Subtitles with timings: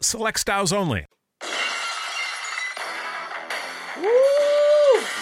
[0.00, 1.06] select styles only.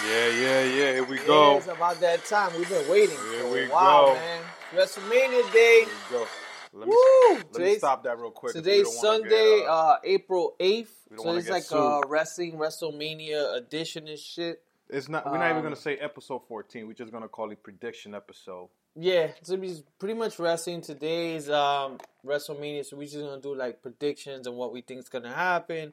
[0.07, 0.91] Yeah, yeah, yeah.
[0.93, 1.57] Here we go.
[1.57, 2.51] it's about that time.
[2.57, 4.13] We've been waiting Here for we a while, go.
[4.13, 4.41] man.
[4.73, 5.79] WrestleMania Day.
[5.79, 6.27] Here we go.
[6.73, 7.33] Let me, Woo!
[7.35, 8.53] let me Today's- stop that real quick.
[8.53, 10.89] 'cause we Today's don't wanna Sunday, get, uh, uh, April 8th.
[11.09, 11.77] we don't So wanna it's get like sued.
[11.79, 14.61] a wrestling WrestleMania edition and shit.
[14.89, 15.25] it's not.
[15.25, 16.85] We're not even um, gonna say episode fourteen.
[16.87, 18.69] We're just gonna call it prediction episode.
[18.97, 20.81] Yeah, it's gonna be pretty much wrestling.
[20.81, 25.09] Today's um, WrestleMania, so we're just gonna do like predictions and what we think is
[25.09, 25.91] gonna happen.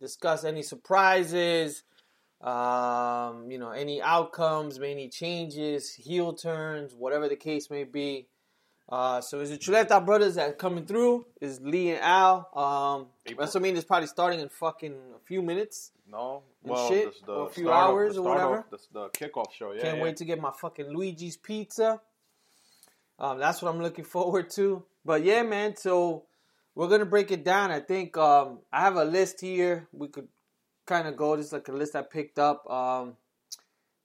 [0.00, 1.82] Discuss any surprises,
[2.40, 8.26] um, you know, any outcomes, any changes, heel turns, whatever the case may be.
[8.88, 11.26] Uh, so it's the Chuleta brothers that are coming through.
[11.40, 12.48] Is Lee and Al.
[12.54, 13.46] Um, April.
[13.46, 15.92] WrestleMania is probably starting in fucking a few minutes.
[16.10, 18.64] No, well, shit, this- the or a few of- hours the or of whatever.
[18.70, 19.72] The, the kickoff show.
[19.72, 20.02] Yeah, Can't yeah.
[20.04, 22.00] wait to get my fucking Luigi's pizza.
[23.20, 24.84] Um, that's what I'm looking forward to.
[25.04, 25.76] But yeah, man.
[25.76, 26.24] So
[26.74, 27.70] we're gonna break it down.
[27.70, 29.88] I think um, I have a list here.
[29.92, 30.28] We could
[30.86, 31.34] kind of go.
[31.34, 32.68] Is like a list I picked up.
[32.70, 33.16] Um,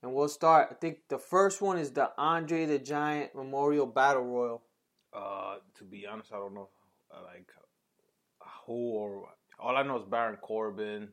[0.04, 0.68] and we'll start.
[0.70, 4.62] I think the first one is the Andre the Giant Memorial Battle Royal.
[5.12, 6.70] Uh, to be honest, I don't know,
[7.12, 7.50] uh, like
[8.68, 11.08] who or all I know is Baron Corbin.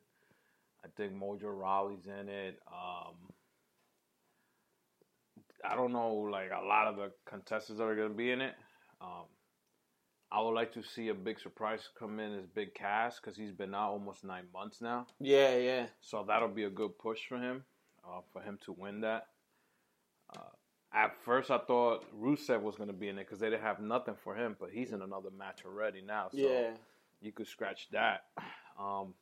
[0.85, 2.59] I think Mojo Rawley's in it.
[2.67, 3.15] Um,
[5.69, 8.41] I don't know, like a lot of the contestants that are going to be in
[8.41, 8.55] it.
[9.01, 9.27] Um,
[10.31, 13.53] I would like to see a big surprise come in as Big Cass because he's
[13.53, 15.07] been out almost nine months now.
[15.21, 15.87] Yeah, yeah.
[16.01, 17.65] So that'll be a good push for him,
[18.05, 19.27] uh, for him to win that.
[20.35, 20.41] Uh,
[20.95, 23.81] at first, I thought Rusev was going to be in it because they didn't have
[23.81, 26.29] nothing for him, but he's in another match already now.
[26.31, 26.71] So Yeah.
[27.21, 28.25] you could scratch that.
[28.79, 29.15] Um,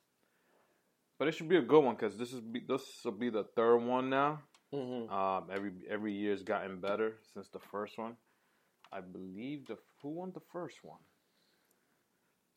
[1.18, 3.44] but it should be a good one because this is be, this will be the
[3.44, 4.40] third one now.
[4.72, 8.16] Hmm Um, every every year's gotten better since the first one.
[8.92, 10.98] I believe the who won the first one.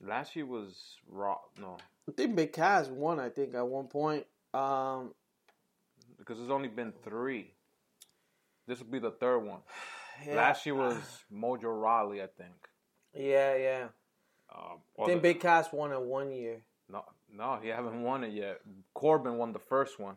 [0.02, 1.38] Last year was Raw.
[1.60, 1.78] No,
[2.10, 3.20] I think Big Cass won.
[3.20, 4.26] I think at one point.
[4.54, 5.14] Um,
[6.18, 7.54] because there's only been three.
[8.68, 9.60] This will be the third one.
[10.28, 10.36] yeah.
[10.36, 10.96] Last year was
[11.34, 12.54] Mojo Rawley, I think.
[13.16, 13.88] Yeah, yeah.
[14.54, 16.62] Um, I think the- Big Cass won in one year.
[16.90, 18.60] no, no, he haven't won it yet.
[18.94, 20.16] Corbin won the first one.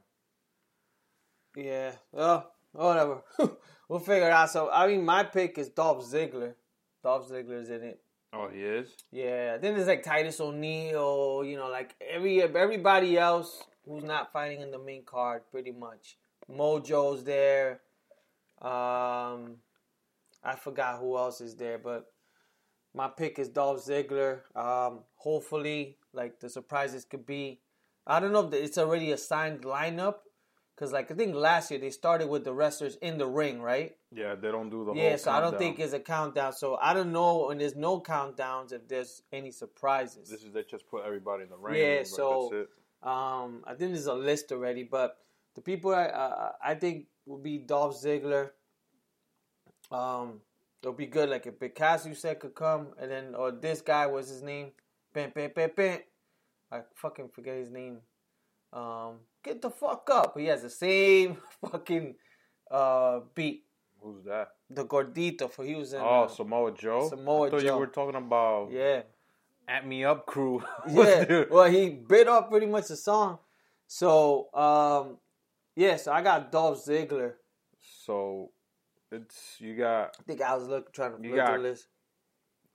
[1.56, 1.93] Yeah.
[2.12, 3.22] Well, whatever.
[3.89, 4.50] we'll figure it out.
[4.50, 6.55] So, I mean, my pick is Dolph Ziggler.
[7.03, 8.00] Dolph Ziggler's in it.
[8.33, 8.94] Oh, he is.
[9.11, 9.56] Yeah.
[9.56, 11.43] Then there's like Titus O'Neil.
[11.45, 16.19] You know, like every everybody else who's not fighting in the main card, pretty much.
[16.50, 17.81] Mojo's there.
[18.61, 19.56] Um,
[20.45, 22.06] I forgot who else is there, but
[22.95, 24.41] my pick is Dolph Ziggler.
[24.55, 27.61] Um, hopefully, like the surprises could be.
[28.06, 30.16] I don't know if it's already a signed lineup,
[30.77, 33.97] because like I think last year they started with the wrestlers in the ring, right?
[34.13, 36.53] Yeah, they don't do the Yeah, so I don't think it's a countdown.
[36.53, 40.29] So I don't know, and there's no countdowns if there's any surprises.
[40.29, 41.81] This is they just put everybody in the ring.
[41.81, 42.67] Yeah, so-
[43.03, 45.17] Um, I think there's a list already, but
[45.55, 48.51] the people I uh, I think will be Dolph Ziggler.
[49.91, 50.41] Um,
[50.83, 51.29] it'll be good.
[51.29, 54.73] Like if Picasso said could come, and then or this guy was his name,
[55.13, 56.01] Ben Ben Ben Ben.
[56.73, 58.01] I fucking forget his name.
[58.72, 60.38] Um, get the fuck up.
[60.38, 61.38] He has the same
[61.71, 62.15] fucking
[62.71, 63.65] uh beat.
[64.00, 64.49] Who's that?
[64.71, 66.00] The gordito for he was in.
[66.00, 67.09] Oh, uh, Samoa Joe.
[67.09, 67.75] Samoa I thought Joe.
[67.75, 69.03] you were talking about yeah.
[69.69, 70.62] "At Me Up" crew.
[70.88, 71.44] Yeah.
[71.50, 73.38] Well, he bit off pretty much the song.
[73.88, 75.19] So, um,
[75.77, 77.34] yeah, so I got Dolph Ziggler.
[78.04, 78.50] So
[79.12, 81.87] it's you got I think I was look, trying to look got- through this.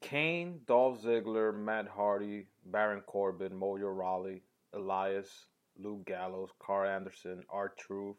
[0.02, 4.42] Kane, Dolph Ziggler, Matt Hardy, Baron Corbin, Mojo Rawley,
[4.74, 5.30] Elias,
[5.78, 8.18] Luke Gallows, Karl Anderson, R Truth,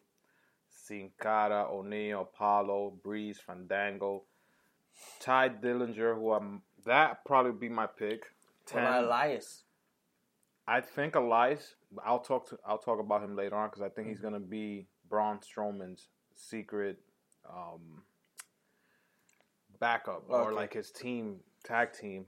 [0.69, 4.25] Sin Cara, O'Neil, Apollo, Breeze, Fandango,
[5.21, 8.25] Tye Dillinger, who I'm that probably be my pick.
[8.71, 9.65] What about Elias?
[10.67, 11.75] I think Elias.
[12.05, 12.59] I'll talk to.
[12.67, 16.99] I'll talk about him later on because I think he's gonna be Braun Strowman's secret
[17.49, 18.03] um,
[19.81, 22.27] backup or like his team tag team.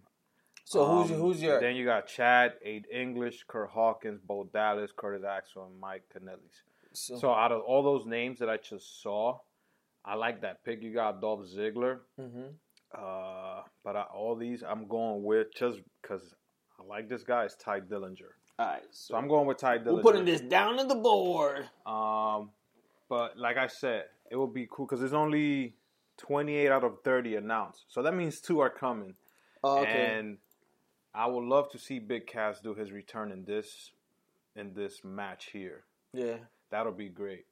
[0.64, 1.60] So who's Um, who's your?
[1.60, 6.62] Then you got Chad, Aid English, Kurt Hawkins, Bo Dallas, Curtis Axel, and Mike Kanellis.
[6.92, 9.38] so, So out of all those names that I just saw,
[10.04, 10.82] I like that pick.
[10.82, 12.00] You got Dolph Ziggler.
[12.18, 12.54] Mhm.
[12.96, 16.34] Uh, but I, all these I'm going with just because
[16.80, 17.44] I like this guy.
[17.44, 18.32] It's Tye Dillinger.
[18.58, 19.94] All right, So I'm going with Tye Dillinger.
[19.96, 21.68] we're putting this down on the board.
[21.84, 22.50] Um,
[23.08, 25.74] but like I said, it will be cool because there's only
[26.18, 27.84] 28 out of 30 announced.
[27.88, 29.14] So that means two are coming.
[29.64, 29.90] Oh, okay.
[30.18, 30.38] And
[31.14, 33.92] I would love to see Big Cass do his return in this
[34.56, 35.84] in this match here.
[36.12, 36.36] yeah.
[36.70, 37.46] That'll be great.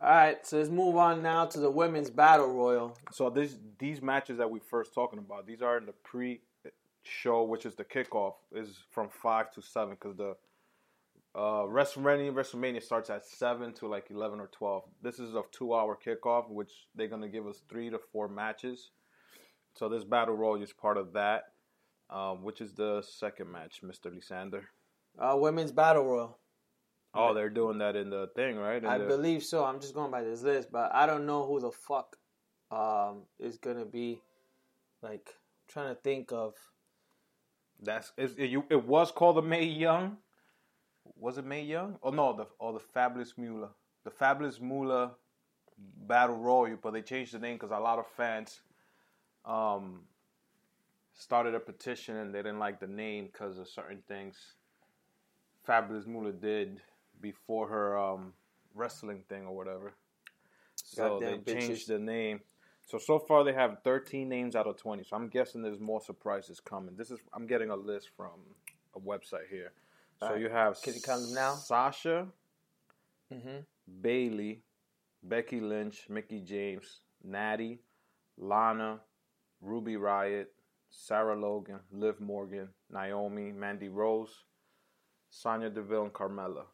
[0.00, 2.96] All right, so let's move on now to the women's battle royal.
[3.12, 7.66] So this these matches that we first talking about, these are in the pre-show, which
[7.66, 10.34] is the kickoff, is from five to seven because the
[11.34, 14.84] uh, WrestleMania WrestleMania starts at seven to like eleven or twelve.
[15.02, 18.90] This is a two-hour kickoff, which they're gonna give us three to four matches.
[19.74, 21.51] So this battle royal is part of that,
[22.12, 24.12] um, which is the second match, Mr.
[24.14, 24.64] Lysander.
[25.18, 26.38] Uh, women's battle royal.
[27.14, 28.82] Oh, they're doing that in the thing, right?
[28.82, 29.64] In I the- believe so.
[29.64, 32.16] I'm just going by this list, but I don't know who the fuck
[32.70, 34.20] um, is gonna be.
[35.02, 35.34] Like,
[35.68, 36.54] trying to think of.
[37.82, 40.16] That's it, it, you- it was called the Mae Young.
[41.16, 41.98] Was it Mae Young?
[42.02, 43.70] Oh no, the oh the Fabulous Moolah,
[44.04, 45.12] the Fabulous Moolah
[46.06, 48.60] Battle Royal, but they changed the name because a lot of fans
[49.44, 50.02] um
[51.14, 54.36] started a petition and they didn't like the name because of certain things
[55.64, 56.80] Fabulous Moolah did
[57.20, 58.32] before her um
[58.74, 59.92] wrestling thing or whatever.
[60.74, 61.60] So Goddamn they bitches.
[61.60, 62.40] changed the name.
[62.86, 65.04] So so far they have 13 names out of 20.
[65.04, 66.96] So I'm guessing there's more surprises coming.
[66.96, 68.30] This is I'm getting a list from
[68.96, 69.72] a website here.
[70.18, 70.40] So Alright.
[70.40, 71.54] you have Can you count them now?
[71.54, 72.26] Sasha,
[73.32, 73.60] Mm-hmm.
[74.02, 74.62] Bayley,
[75.22, 77.80] Becky Lynch, Mickie James, Natty,
[78.36, 79.00] Lana,
[79.62, 80.46] Ruby Riott,
[80.92, 84.44] Sarah Logan, Liv Morgan, Naomi, Mandy Rose,
[85.30, 86.64] Sonya Deville, and Carmella.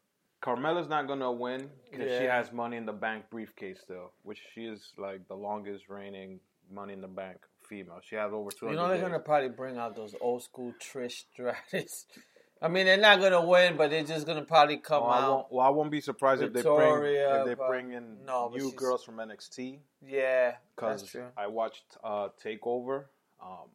[0.43, 4.65] Carmella's not gonna win because she has Money in the Bank briefcase still, which she
[4.65, 6.39] is like the longest reigning
[6.71, 7.37] Money in the Bank
[7.67, 7.99] female.
[8.03, 8.71] She has over 200.
[8.71, 9.03] You know they're days.
[9.05, 12.05] gonna probably bring out those old school Trish Stratus.
[12.61, 15.31] I mean, they're not gonna win, but they're just gonna probably come Well, I out.
[15.31, 18.71] won't, well, I won't be surprised if they bring if they bring in No, new
[18.73, 19.79] girls from NXT.
[20.05, 21.15] Yeah, because.
[21.37, 23.05] I watched uh, Takeover.
[23.41, 23.69] Um,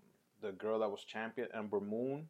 [0.45, 2.29] the girl that was champion, Ember Moon,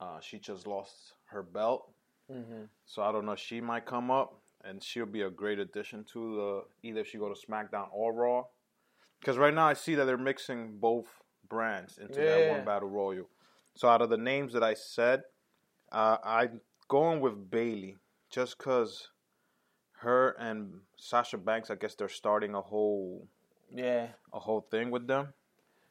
[0.00, 1.90] uh, she just lost her belt,
[2.30, 3.36] hmm so I don't know.
[3.36, 7.32] She might come up, and she'll be a great addition to the either she go
[7.32, 8.44] to SmackDown or Raw.
[9.20, 11.06] Because right now I see that they're mixing both
[11.48, 13.28] brands into that one battle royal.
[13.74, 15.22] So out of the names that I said,
[15.90, 17.96] uh, I'm going with Bayley
[18.30, 19.08] just because
[20.00, 21.70] her and Sasha Banks.
[21.70, 23.26] I guess they're starting a whole
[23.74, 25.34] Yeah, a whole thing with them.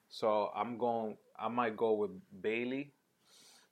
[0.09, 1.17] So I'm going.
[1.37, 2.11] I might go with
[2.41, 2.93] Bayley,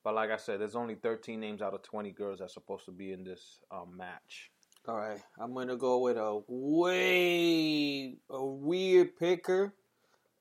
[0.03, 2.91] but like I said, there's only 13 names out of 20 girls that's supposed to
[2.91, 4.51] be in this um, match.
[4.85, 9.73] All right, I'm gonna go with a way a weird picker,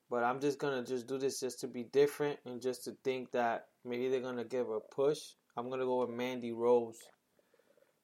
[0.09, 3.31] but I'm just gonna just do this just to be different and just to think
[3.31, 5.19] that maybe they're gonna give a push.
[5.55, 6.97] I'm gonna go with Mandy Rose,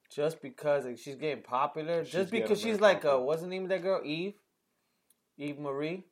[0.09, 2.06] just because like, she's getting popular.
[2.06, 3.25] She's just because she's like a popular.
[3.25, 4.01] what's the name of that girl?
[4.06, 4.36] Eve,
[5.38, 6.06] Eve Marie.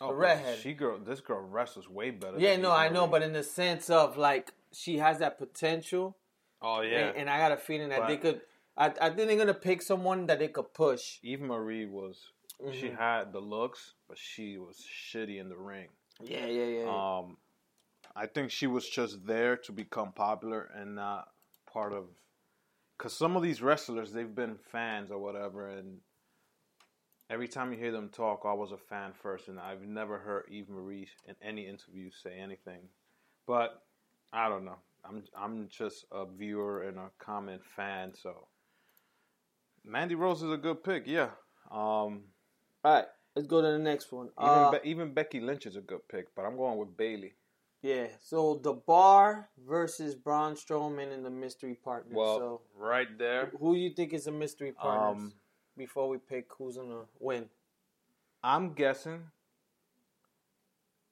[0.00, 0.58] Oh, The redhead.
[0.58, 2.38] She girl, this girl wrestles way better.
[2.38, 6.16] Yeah, no, I know, but in the sense of like she has that potential.
[6.60, 8.40] oh yeah, And, and I got a feeling that they could.
[8.76, 11.18] I, I think they're gonna pick someone that they could push.
[11.22, 12.30] Eve Marie was.
[12.72, 12.98] She Mhm.
[12.98, 14.76] had the looks, but she was
[15.10, 15.88] shitty in the ring.
[16.22, 17.18] Yeah, yeah, yeah.
[17.18, 17.36] Um,
[18.14, 21.28] I think she was just there to become popular and not
[21.72, 22.06] part of.
[22.96, 26.00] Because some of these wrestlers, they've been fans or whatever, and
[27.32, 30.44] every time you hear them talk, I was a fan first, and I've never heard
[30.50, 32.82] Eve Marie in any interview say anything.
[33.46, 33.82] But
[34.32, 34.76] I don't know.
[35.04, 38.46] I'm I'm just a viewer and a comment fan, so
[39.84, 41.04] Mandy Rose is a good pick.
[41.06, 41.30] Yeah.
[41.70, 42.24] Um,
[42.84, 44.28] All right, let's go to the next one.
[44.40, 47.32] even Uh, Be- even Becky Lynch is a good pick, but I'm going with Bayley.
[47.82, 52.14] yeah, so the Bar versus Braun Strowman and the Mystery Partners.
[52.14, 55.32] Well, so right there, who do you think is the Mystery Partners Um,
[55.76, 57.48] before we pick who's gonna win?
[58.42, 59.22] I'm guessing.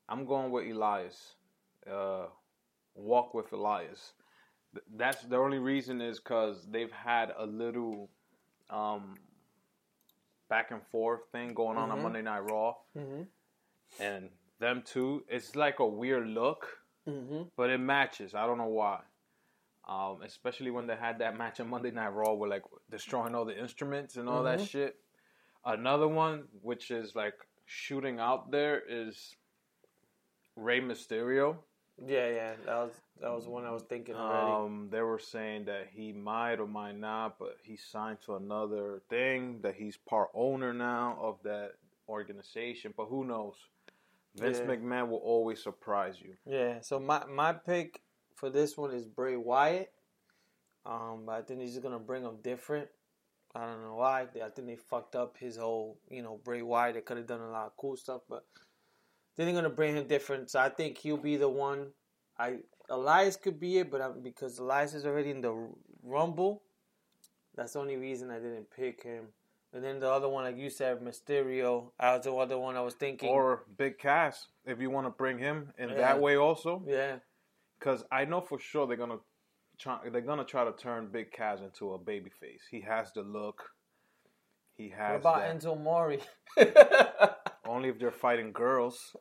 [0.09, 1.35] I'm going with Elias.
[1.91, 2.27] Uh,
[2.95, 4.13] walk with Elias.
[4.97, 8.11] That's the only reason is because they've had a little
[8.69, 9.17] um,
[10.49, 12.03] back and forth thing going on on Mhm.
[12.03, 13.23] Monday Night Raw, Mm-hmm.
[14.01, 15.25] and them two.
[15.29, 17.45] It's like a weird look, Mm-hmm.
[17.57, 18.35] but it matches.
[18.35, 19.01] I don't know why.
[19.89, 23.45] Um, especially when they had that match on Monday Night Raw, with like destroying all
[23.45, 24.69] the instruments and all that Mhm.
[24.69, 25.01] shit.
[25.65, 27.35] Another one, which is like
[27.65, 29.37] shooting out there, is
[30.57, 31.59] Rey Mysterio.
[32.07, 34.53] Yeah, yeah, that was that was one I was thinking already.
[34.53, 39.03] Um, they were saying that he might or might not, but he signed to another
[39.11, 41.73] thing that he's part owner now of that
[42.09, 42.95] organization.
[42.97, 43.69] But who knows?
[44.35, 44.67] Vince Yeah.
[44.67, 46.37] McMahon will always surprise you.
[46.47, 48.01] yeah, so my my pick
[48.41, 49.93] for this one is Bray Wyatt.
[50.87, 52.89] Um, but I think they're just gonna bring him different.
[53.55, 54.23] I don't know why.
[54.23, 56.95] I think they fucked up his whole, you know, Bray Wyatt.
[56.95, 58.45] They could have done a lot of cool stuff, but
[59.37, 60.51] then they're gonna bring him different.
[60.51, 61.89] So I think he'll be the one.
[62.39, 65.69] I Elias could be it, but I'm, because Elias is already in the
[66.03, 66.63] Rumble,
[67.55, 69.27] that's the only reason I didn't pick him.
[69.73, 71.91] And then the other one, like you said, Mysterio.
[72.01, 73.29] I was the other one I was thinking.
[73.29, 75.97] Or Big Cass, if you want to bring him in Yeah.
[75.97, 76.83] that way also.
[76.87, 77.19] yeah,
[77.81, 79.19] Because I know for sure they're gonna
[79.79, 79.99] try.
[80.13, 82.63] They're gonna try to turn Big Cass into a baby face.
[82.71, 83.71] He has the look.
[84.77, 85.23] He has.
[85.25, 85.61] what about that.
[85.61, 86.17] Enzo Amore?
[87.67, 89.17] Only if they're fighting girls.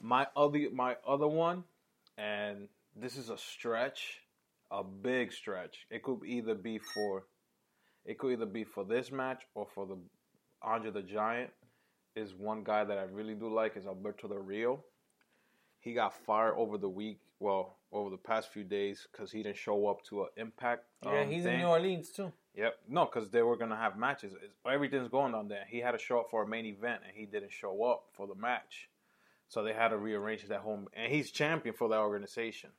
[0.00, 1.64] My other my other one,
[2.18, 4.20] and this is a stretch,
[4.70, 5.86] a big stretch.
[5.90, 7.24] It could either be for,
[8.04, 9.96] it could either be for this match or for the
[10.60, 11.50] Andre the Giant.
[12.14, 14.84] Is one guy that I really do like is Alberto Del Rio.
[15.82, 19.56] He got fired over the week, well, over the past few days because he didn't
[19.58, 20.84] show up to an Impact.
[21.04, 21.54] yeah, um, he's thing.
[21.54, 22.32] in New Orleans too.
[22.54, 22.78] Yep.
[22.88, 24.32] No, because they were gonna have matches.
[24.34, 25.64] It's- Everything's going on there.
[25.68, 28.26] He had to show up for a main event, and he didn't show up for
[28.26, 28.88] the match.
[29.48, 30.88] So they had to rearrange that home.
[30.94, 32.70] And he's champion for that organization.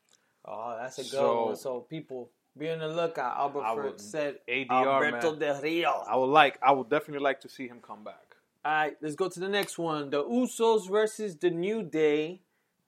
[0.46, 1.56] Oh, that's a good So- one.
[1.58, 3.36] So people be on the lookout.
[3.38, 5.40] Albert I Fert would- said ADR, Alberto man.
[5.40, 5.92] Del Rio.
[6.08, 6.58] I would like.
[6.64, 8.36] I would definitely like to see him come back.
[8.66, 10.10] All right, let's go to the next one.
[10.10, 12.42] The Usos versus the New Day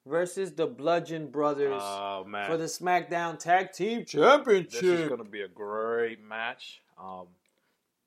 [0.06, 4.72] versus the Bludgeon Brothers Oh for the SmackDown Tag Team Championship.
[4.72, 6.82] this is gonna be a great match.
[7.02, 7.28] Um,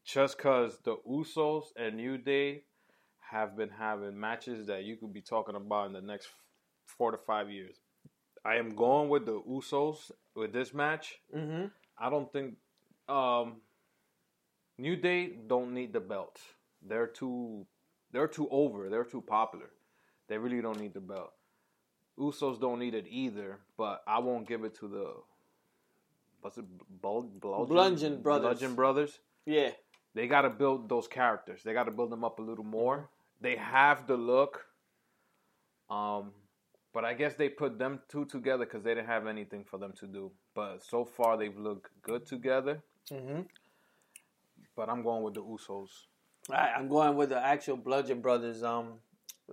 [0.05, 2.63] just because the Usos and New Day
[3.31, 6.29] have been having matches that you could be talking about in the next
[6.87, 7.77] four to five years.
[8.45, 11.19] I am going with the Usos with this match.
[11.35, 11.67] mm-hmm.
[11.99, 12.55] I don't think
[13.09, 13.57] um,
[14.79, 16.39] New Day don't need the belt.
[16.81, 17.67] They're too
[18.13, 18.89] they're too over.
[18.89, 19.71] They're too popular.
[20.29, 21.33] They really don't need the belt.
[22.19, 25.13] Usos don't need it either, but I won't give it to the
[26.41, 26.65] what's it
[27.01, 28.43] Bludgeon, Bludgeon Brothers.
[28.43, 29.19] Bludgeon Brothers.
[29.47, 29.71] Yeah.
[30.15, 31.63] They got to build those characters.
[31.63, 33.09] They got to build them up a little more.
[33.41, 34.67] They have the look.
[35.89, 36.33] Um,
[36.93, 39.93] but I guess they put them two together because they didn't have anything for them
[40.01, 40.33] to do.
[40.55, 42.83] But so far they've looked good together.
[43.11, 43.43] Mm-hmm.
[44.75, 45.69] But I'm going with the Usos.
[46.51, 48.63] All right, I'm going with the actual Bludgeon Brothers.
[48.63, 48.95] Um,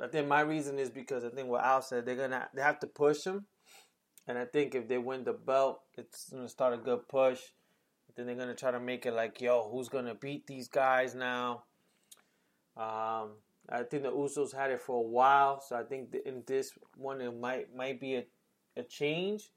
[0.01, 2.79] I think my reason is because I think what Al said they're gonna they have
[2.79, 3.45] to push them,
[4.27, 7.39] and I think if they win the belt, it's gonna start a good push.
[8.15, 11.63] Then they're gonna try to make it like, yo, who's gonna beat these guys now?
[12.77, 13.35] Um,
[13.69, 17.21] I think the Usos had it for a while, so I think in this one
[17.21, 18.25] it might might be a,
[18.77, 19.51] a change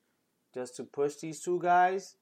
[0.54, 2.16] just to push these two guys.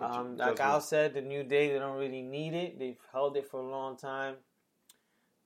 [0.00, 2.78] Um, like Al said, the New Day they don't really need it.
[2.78, 4.36] They've held it for a long time.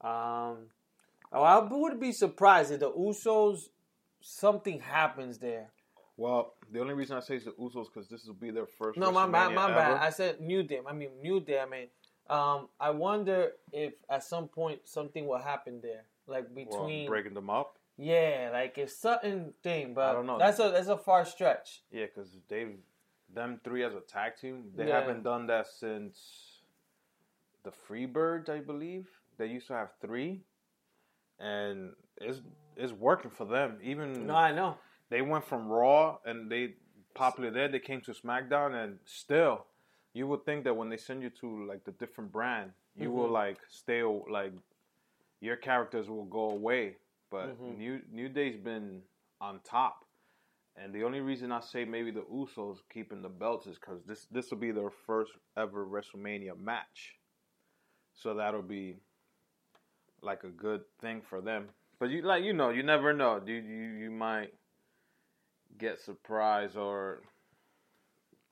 [0.02, 0.66] Um,
[1.32, 3.68] oh, I would be surprised if the Usos
[4.20, 5.70] something happens there.
[6.16, 8.98] Well, the only reason I say it's the Usos because this will be their first.
[8.98, 9.98] No, my bad, my bad.
[10.00, 10.80] I said New Day.
[10.86, 11.58] I mean New Day.
[11.60, 11.88] I mean,
[12.28, 17.34] um, I wonder if at some point something will happen there, like Well, between breaking
[17.34, 17.78] them up.
[17.96, 19.94] yeah, like if certain thing.
[19.94, 20.38] But I don't know.
[20.38, 21.82] That's a that's a far stretch.
[21.90, 22.76] Yeah, because they've
[23.34, 25.00] them three as a tag team, they Yeah.
[25.00, 26.60] haven't done that since
[27.62, 29.08] the Freebirds, I believe.
[29.38, 30.44] They used to have three,
[31.42, 32.40] and it's
[32.76, 33.78] it's working for them.
[33.82, 34.76] Even No, I know.
[35.10, 36.74] they went from Raw and they
[37.14, 37.68] popular there.
[37.68, 39.66] They came to SmackDown, and still,
[40.14, 43.28] you would think that when they send you to like the different brand, you will
[43.28, 43.32] Mhm.
[43.32, 44.52] like stay like
[45.40, 46.96] your characters will go away.
[47.30, 47.76] But Mhm.
[47.76, 49.02] New New Day's been
[49.40, 50.04] on top,
[50.76, 54.26] and the only reason I say maybe the Usos keeping the belts is because this
[54.26, 57.18] this will be their first ever WrestleMania match,
[58.14, 59.00] so that'll be
[60.22, 61.68] like a good thing for them.
[61.98, 63.40] But you like you know you never know.
[63.44, 64.52] You you you might
[65.78, 67.20] get surprised or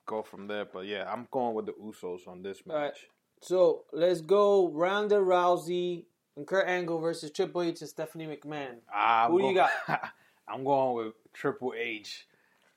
[0.05, 0.65] go from there.
[0.65, 2.75] But yeah, I'm going with the Usos on this match.
[2.75, 2.93] Right.
[3.41, 6.05] So let's go Ronda Rousey
[6.37, 8.75] and Kurt Angle versus Triple H and Stephanie McMahon.
[8.93, 9.71] I'm Who do you got?
[10.47, 12.27] I'm going with Triple H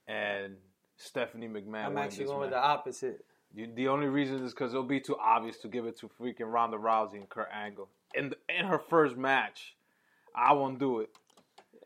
[0.06, 0.56] and
[0.96, 1.86] Stephanie McMahon.
[1.86, 3.24] I'm actually going with the opposite.
[3.54, 6.52] You, the only reason is because it'll be too obvious to give it to freaking
[6.52, 9.76] Ronda Rousey and Kurt Angle in in her first match.
[10.34, 11.10] I won't do it.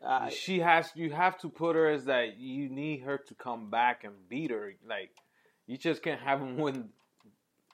[0.05, 0.91] Uh, she has.
[0.95, 2.37] You have to put her as that.
[2.37, 4.73] You need her to come back and beat her.
[4.87, 5.11] Like
[5.67, 6.89] you just can't have them win.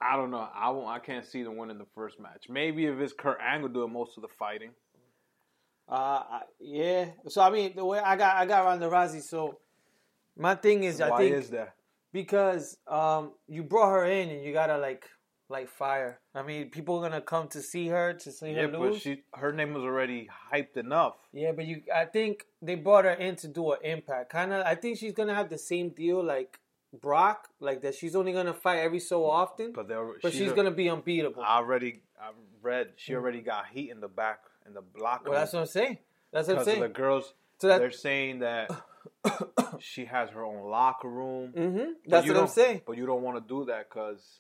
[0.02, 0.48] I don't know.
[0.54, 0.88] I won't.
[0.88, 2.48] I can't see them winning the first match.
[2.50, 4.72] Maybe if it's Kurt Angle doing most of the fighting.
[5.88, 7.06] uh, yeah.
[7.28, 9.22] So I mean, the way I got I got Ronda Rousey.
[9.22, 9.60] So
[10.38, 11.76] my thing is, I Why think is that?
[12.12, 15.08] because um, you brought her in and you gotta like
[15.50, 16.20] like fire.
[16.34, 19.24] I mean, people are gonna come to see her to see Yeah, her but she
[19.34, 21.16] her name was already hyped enough.
[21.32, 24.32] Yeah, but you, I think they brought her in to do an impact.
[24.32, 26.60] Kind of, I think she's gonna have the same deal like
[27.02, 27.96] Brock, like that.
[27.96, 29.88] She's only gonna fight every so often, but, But
[30.22, 31.44] they're, she's, gonna be unbeatable.
[31.44, 35.34] I already I read she already got heat in the back in the block well,
[35.34, 35.98] that's what I'm saying.
[36.32, 36.82] That's what I'm saying.
[36.82, 37.34] the girls.
[37.60, 38.72] So that- they're saying that
[39.80, 41.52] she has her own locker room.
[41.52, 42.82] hmm That's what I'm saying.
[42.86, 44.40] But you don't want to do that because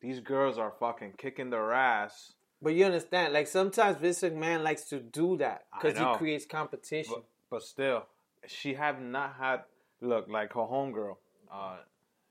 [0.00, 2.32] these girls are fucking kicking their ass.
[2.62, 7.14] But you understand, like sometimes Vince McMahon likes to do that because he creates competition.
[7.14, 8.04] But, but still,
[8.46, 9.60] she have not had
[10.00, 11.16] look like her homegirl,
[11.52, 11.78] uh,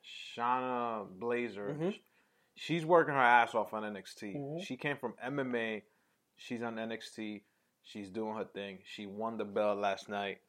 [0.04, 1.78] Shayna Baszler.
[1.78, 2.00] Mhm.
[2.56, 4.36] She's working her ass off on NXT.
[4.36, 4.62] Mhm.
[4.64, 5.84] She came from MMA.
[6.36, 7.44] She's on NXT.
[7.84, 8.80] She's doing her thing.
[8.86, 10.42] She won the belt last night.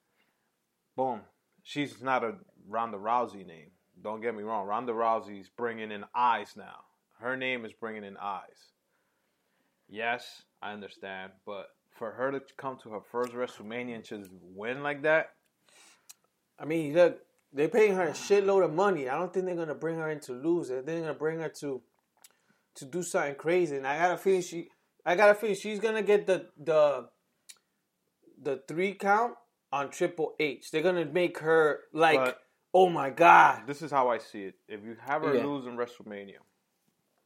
[0.97, 1.23] Boom.
[1.63, 3.71] She's not a Ronda Rousey name.
[4.03, 4.67] Don't get me wrong.
[4.67, 6.85] Ronda Rousey's bringing in eyes now.
[7.21, 8.73] Her name is bringing in eyes.
[9.89, 11.67] Yes, I understand, but
[11.99, 15.31] for her to come to her first WrestleMania and just win like that,
[16.59, 17.19] I mean, look,
[17.53, 19.09] they're paying her a shitload of money.
[19.09, 20.69] I don't think they're gonna bring her in to lose.
[20.69, 21.83] They're gonna bring her to
[22.77, 23.77] to do something crazy.
[23.77, 24.69] And I got a feeling she,
[25.05, 27.09] I got a feeling she's gonna get the the
[28.41, 29.35] the three count
[29.73, 30.71] on Triple H.
[30.71, 32.39] They're gonna make her like, But-
[32.73, 33.67] oh my god.
[33.67, 34.55] this is how I see it.
[34.69, 35.45] If you have her Yeah.
[35.45, 36.39] lose in WrestleMania,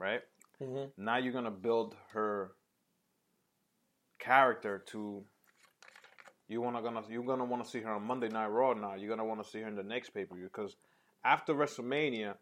[0.05, 0.23] right?
[0.61, 0.91] Mhm.
[0.99, 2.53] Now you're gonna build her
[4.19, 5.25] character to.
[6.47, 8.75] You wanna gonna you're gonna want to see her on Monday Night Raw.
[8.75, 10.77] Now you're gonna want to see her in the next pay per view because
[11.25, 12.37] after WrestleMania,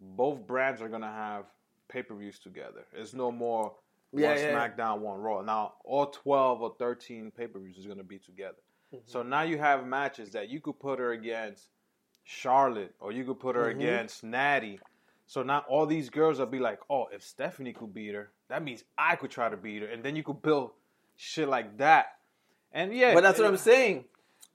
[0.00, 1.46] both brands are gonna have
[1.88, 2.84] pay per views together.
[2.92, 3.74] It's no more
[4.12, 4.54] Yeah, one yeah, yeah.
[4.54, 5.40] SmackDown, one Raw.
[5.40, 8.58] Now all twelve or thirteen pay per views is gonna be together.
[8.94, 9.02] Mm-hmm.
[9.06, 11.68] So now you have matches that you could put her against
[12.24, 13.76] Charlotte or you could put her Mhm.
[13.76, 14.78] against Natty.
[15.28, 18.64] So now all these girls will be like, oh, if Stephanie could beat her, that
[18.64, 20.70] means I could try to beat her, and then you could build
[21.16, 22.16] shit like that.
[22.72, 24.06] And yeah, But that's what I'm saying.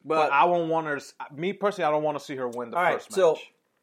[0.03, 0.99] But But, I won't want her.
[1.31, 3.15] Me personally, I don't want to see her win the all right, first match.
[3.15, 3.37] so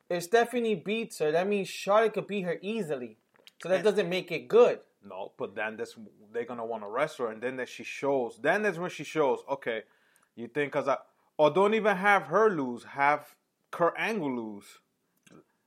[0.09, 3.17] if Stephanie beats her, that means Charlotte could beat her easily.
[3.63, 4.81] So that doesn't make it good.
[5.09, 5.97] No, but then this
[6.33, 8.39] they're gonna want to wrestle, her, and then that she shows.
[8.43, 9.39] Then that's when she shows.
[9.49, 9.83] Okay,
[10.35, 10.97] you think because I
[11.37, 13.37] or don't even have her lose, have
[13.71, 14.65] Kurt Angle lose.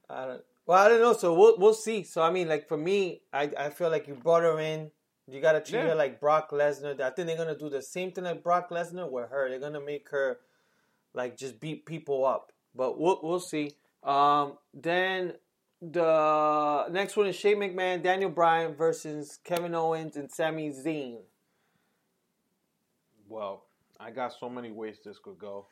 [0.09, 0.43] I don't.
[0.65, 1.13] Well, I don't know.
[1.13, 2.03] So we'll we'll see.
[2.03, 4.91] So I mean, like for me, I I feel like you brought her in.
[5.27, 5.87] You gotta treat Yeah.
[5.89, 6.99] her like Brock Lesnar.
[6.99, 9.49] I think they're gonna do the same thing like Brock Lesnar with her.
[9.49, 10.39] They're gonna make her
[11.13, 12.51] like just beat people up.
[12.75, 13.71] But we'll we'll see.
[14.03, 15.33] Um, then
[15.81, 21.19] the next one is Shane McMahon, Daniel Bryan versus Kevin Owens and Sami Zayn.
[23.27, 23.65] Well,
[23.99, 25.67] I got so many ways this could go.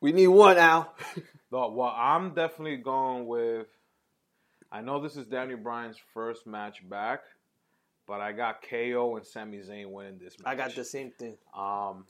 [0.00, 0.94] We need one Al.
[1.52, 3.66] No, well, I'm definitely going with.
[4.72, 7.20] I know this is Daniel Bryan's first match back,
[8.06, 10.52] but I got KO and Sami Zayn winning this match.
[10.52, 11.36] I got the same thing.
[11.56, 12.04] Um,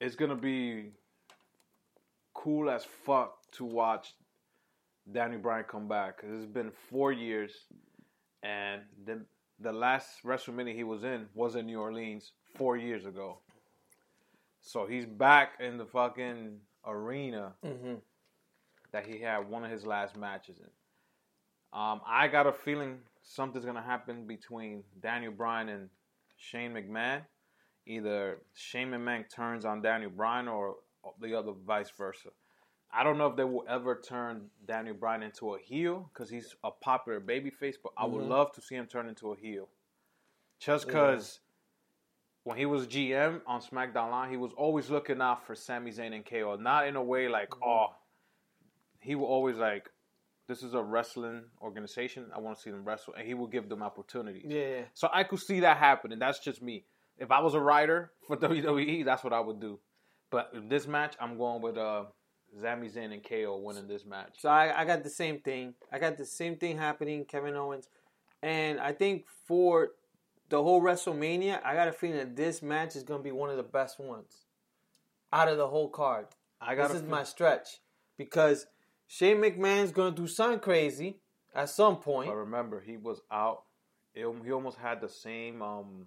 [0.00, 0.90] it's gonna be
[2.34, 4.14] cool as fuck to watch
[5.10, 7.52] Danny Bryan come back because it's been four years,
[8.42, 9.24] and the
[9.60, 13.38] the last WrestleMania he was in was in New Orleans four years ago.
[14.60, 17.94] So he's back in the fucking arena Mm-hmm.
[18.92, 20.68] that he had one of his last matches in.
[21.72, 25.90] Um, I got a feeling something's gonna happen between Daniel Bryan and
[26.36, 27.22] Shane McMahon.
[27.86, 30.76] Either Shane McMahon turns on Daniel Bryan or
[31.20, 32.28] the other vice versa.
[32.90, 36.54] I don't know if they will ever turn Daniel Bryan into a heel because he's
[36.62, 38.28] a popular babyface, but I would Mhm.
[38.28, 39.70] love to see him turn into a heel.
[40.58, 40.92] Just Yeah.
[40.92, 41.40] because
[42.44, 46.14] when he was GM on SmackDown Live, he was always looking out for Sami Zayn
[46.14, 46.56] and KO.
[46.56, 47.62] Not in a way like, Mhm.
[47.66, 47.96] oh,
[49.00, 49.90] he will always like,
[50.48, 52.26] this is a wrestling organization.
[52.34, 54.46] I want to see them wrestle, and he will give them opportunities.
[54.46, 54.82] Yeah, yeah.
[54.94, 56.18] So I could see that happening.
[56.18, 56.84] That's just me.
[57.18, 59.78] If I was a writer for WWE, that's what I would do.
[60.30, 62.04] But in this match, I'm going with uh,
[62.60, 64.36] Sami Zayn and KO winning this match.
[64.38, 65.74] So I, I got the same thing.
[65.92, 67.88] I got the same thing happening, Kevin Owens.
[68.42, 69.90] And I think for
[70.48, 73.50] the whole WrestleMania, I got a feeling that this match is going to be one
[73.50, 74.46] of the best ones
[75.32, 76.26] out of the whole card.
[76.60, 77.80] I got This is my stretch.
[78.18, 78.66] Because
[79.12, 81.18] Shane McMahon's going to do something crazy
[81.54, 82.30] at some point.
[82.30, 83.64] But remember, he was out.
[84.14, 86.06] It, he almost had the same, um,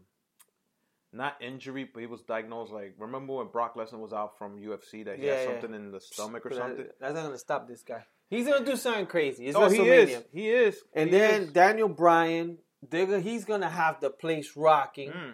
[1.14, 2.96] not injury, but he was diagnosed like.
[2.98, 5.52] Remember when Brock Lesnar was out from UFC that he Yeah, had yeah.
[5.62, 6.86] something in the stomach or But something?
[7.00, 8.04] That's not going to stop this guy.
[8.28, 9.46] He's going to do something crazy.
[9.46, 10.24] It's Oh, he is.
[10.34, 10.82] He is.
[10.94, 11.52] And He then is.
[11.52, 12.58] Daniel Bryan,
[12.90, 15.12] they're, he's going to have the place rocking.
[15.12, 15.34] Mm.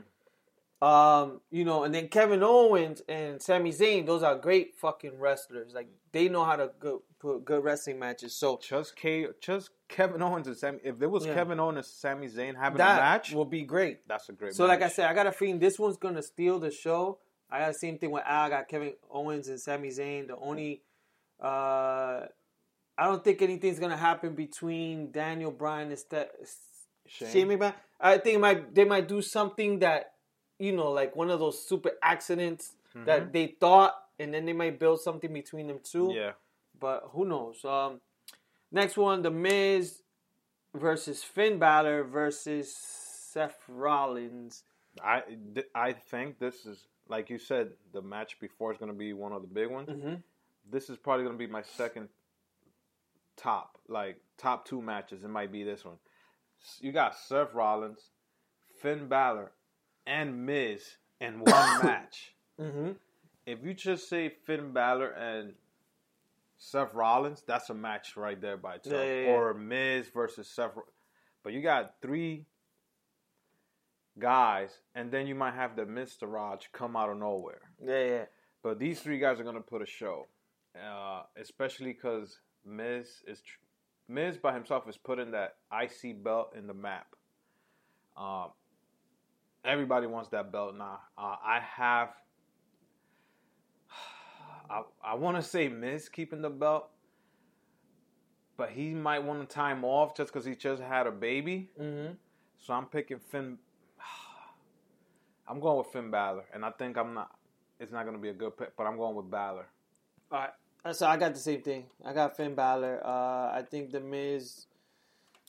[0.81, 5.73] Um, you know, and then Kevin Owens and Sami Zayn, those are great fucking wrestlers.
[5.75, 8.35] Like they know how to go, put good wrestling matches.
[8.39, 10.79] So Just K, just Kevin Owens and Sami.
[10.83, 11.35] If there was Yeah.
[11.35, 14.07] Kevin Owens and Sami Zayn having that a match, will be great.
[14.07, 14.55] that's a great.
[14.55, 17.19] So like I said, I got a feeling this one's gonna steal the show.
[17.47, 18.45] I got the same thing with Al.
[18.45, 20.27] I got Kevin Owens and Sami Zayn.
[20.29, 20.81] The only,
[21.39, 22.25] uh,
[22.97, 26.31] I don't think anything's gonna happen between Daniel Bryan and Ste-
[27.05, 27.49] Shane.
[27.49, 27.73] Shane.
[27.99, 30.13] I think it might they might do something that
[30.61, 32.73] you know, like one of those super accidents
[33.05, 36.11] that they thought, and then they might build something between them too.
[36.13, 36.31] yeah,
[36.79, 37.63] But who knows?
[37.65, 38.01] Um,
[38.71, 40.01] next one, The Miz
[40.75, 44.63] versus Finn Balor versus Seth Rollins.
[45.03, 45.23] I
[45.73, 49.33] I think this is like you said, the match before is going to be one
[49.33, 49.89] of the big ones.
[49.89, 50.15] Mm-hmm.
[50.71, 52.07] This is probably going to be my second
[53.35, 55.23] top, like top two matches.
[55.23, 55.97] It might be this one.
[56.79, 58.11] You got Seth Rollins,
[58.81, 59.51] Finn Balor,
[60.05, 61.45] and Miz in one
[61.85, 62.35] match.
[62.59, 62.91] Mm-hmm.
[63.45, 65.53] If you just say Finn Balor and
[66.57, 68.95] Seth Rollins, that's a match right there by itself.
[68.95, 69.29] Yeah, yeah, yeah.
[69.29, 70.71] Or Miz versus Seth.
[71.43, 72.45] But you got three
[74.19, 77.61] guys, and then you might have the Miztourage come out of nowhere.
[77.83, 78.25] Yeah, yeah.
[78.63, 80.27] But these three guys are gonna put a show,
[80.75, 83.57] uh, especially because Miz is tr-
[84.07, 87.15] Miz by himself is putting that IC belt in the map.
[88.15, 88.49] Um,
[89.63, 90.99] everybody wants that belt now.
[91.17, 92.09] Uh, I have.
[94.69, 96.89] I I want to say Miz keeping the belt,
[98.57, 101.69] but he might want to time off just because he just had a baby.
[101.79, 102.13] Mm-hmm.
[102.57, 103.57] So I'm picking Finn.
[105.47, 107.31] I'm going with Finn Balor, and I think I'm not.
[107.79, 109.65] It's not going to be a good pick, but I'm going with Balor.
[110.31, 110.95] All right.
[110.95, 111.85] So I got the same thing.
[112.03, 113.01] I got Finn Balor.
[113.05, 114.65] Uh, I think the Miz,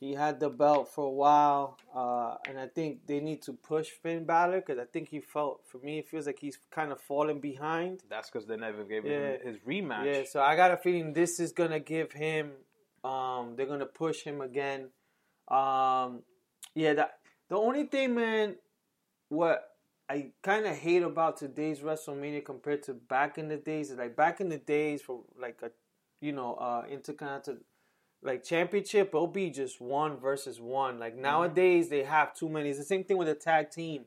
[0.02, 3.88] he had the belt for a while, uh, and I think they need to push
[4.02, 7.00] Finn Balor because I think he felt, for me, it feels like he's kind of
[7.00, 8.02] falling behind.
[8.10, 9.34] That's because they never gave Yeah.
[9.34, 10.06] him his rematch.
[10.06, 12.52] Yeah, so I got a feeling this is gonna give him.
[13.04, 14.90] Um, they're gonna push him again.
[15.46, 16.24] Um,
[16.74, 18.56] yeah, that the only thing, man,
[19.28, 19.62] what
[20.08, 24.40] I kind of hate about today's WrestleMania compared to back in the days like back
[24.40, 25.70] in the days for like a,
[26.20, 27.58] you know, uh, intercontinental
[28.22, 30.98] like championship, it'll be just one versus one.
[30.98, 32.70] Like nowadays, they have too many.
[32.70, 34.04] It's the same thing with a tag team.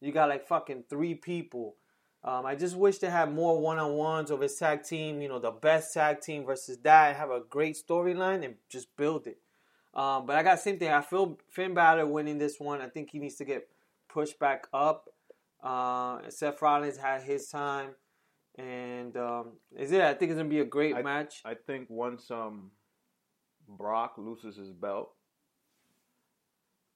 [0.00, 1.76] You got like fucking three people.
[2.24, 5.22] Um, I just wish they had more one on ones of his tag team.
[5.22, 7.16] You know, the best tag team versus that.
[7.16, 9.38] Have a great storyline and just build it.
[9.94, 10.90] Um, but I got the same thing.
[10.90, 12.80] I feel Finn Balor winning this one.
[12.80, 13.68] I think he needs to get
[14.08, 15.08] pushed back up.
[15.62, 17.90] Uh, Seth Rollins had his time,
[18.58, 20.00] and um, is it?
[20.00, 21.42] I think it's gonna be a great I- match.
[21.44, 22.70] I think once um,
[23.68, 25.12] Brock loses his belt,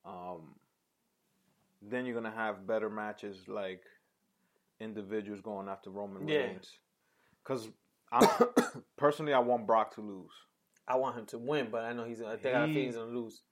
[0.04, 0.54] um,
[1.82, 3.82] then you're gonna have better matches like
[4.80, 6.38] individuals going after Roman Yeah.
[6.38, 6.78] Reigns.
[7.42, 7.68] Because
[8.96, 10.30] personally, I want Brock to lose.
[10.88, 12.22] I want him to win, but I know he's.
[12.22, 13.42] I think I think he's gonna lose.